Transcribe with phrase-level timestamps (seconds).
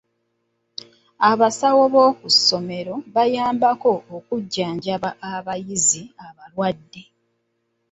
[1.29, 3.67] Abasawo b'oku ssomero bayamba
[4.17, 7.01] okujjanjaba abayizi abalwadde.